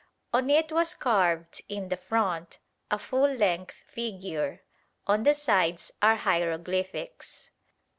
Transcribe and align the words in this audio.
On 0.33 0.49
it 0.49 0.71
was 0.71 0.95
carved, 0.95 1.61
in 1.69 1.89
the 1.89 1.95
front, 1.95 2.57
a 2.89 2.97
full 2.97 3.31
length 3.31 3.83
figure; 3.87 4.63
on 5.05 5.21
the 5.21 5.35
sides 5.35 5.91
are 6.01 6.15
hieroglyphics. 6.15 7.51